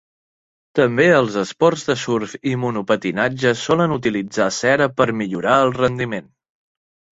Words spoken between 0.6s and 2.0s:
També els esports de